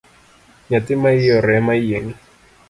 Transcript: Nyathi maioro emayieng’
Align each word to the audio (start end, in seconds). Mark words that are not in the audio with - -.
Nyathi 0.69 0.93
maioro 1.01 1.51
emayieng’ 1.59 2.09